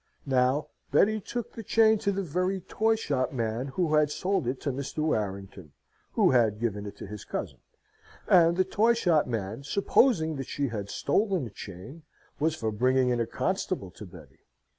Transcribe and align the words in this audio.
Now, 0.25 0.69
Betty 0.91 1.19
took 1.19 1.53
the 1.53 1.61
chain 1.61 1.99
to 1.99 2.11
the 2.11 2.23
very 2.23 2.59
toy 2.61 2.95
shop 2.95 3.31
man 3.33 3.67
who 3.67 3.93
had 3.93 4.09
sold 4.09 4.47
it 4.47 4.59
to 4.61 4.71
Mr. 4.71 4.97
Warrington, 4.97 5.73
who 6.13 6.31
had 6.31 6.59
given 6.59 6.87
it 6.87 6.97
to 6.97 7.05
his 7.05 7.23
cousin; 7.23 7.59
and 8.27 8.57
the 8.57 8.65
toy 8.65 8.93
shop 8.95 9.27
man, 9.27 9.61
supposing 9.61 10.37
that 10.37 10.47
she 10.47 10.69
had 10.69 10.89
stolen 10.89 11.43
the 11.43 11.51
chain, 11.51 12.01
was 12.39 12.55
for 12.55 12.71
bringing 12.71 13.09
in 13.09 13.19
a 13.19 13.27
constable 13.27 13.91
to 13.91 14.07
Betty. 14.07 14.39